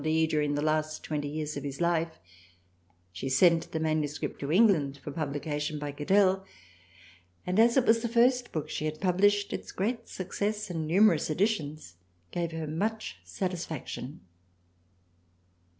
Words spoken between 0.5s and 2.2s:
the last twenty years of his Life,"